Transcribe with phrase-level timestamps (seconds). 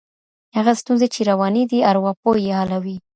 [0.55, 2.97] هغه ستونزي چي رواني دي ارواپوه یې حلوي.